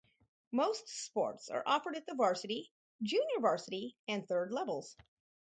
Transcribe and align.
Most 0.51 0.89
sports 0.89 1.47
are 1.51 1.61
offered 1.63 1.95
at 1.95 2.07
the 2.07 2.15
varsity, 2.15 2.71
junior 3.03 3.39
varsity 3.39 3.95
and 4.07 4.27
thirds 4.27 4.51
levels. 4.51 4.97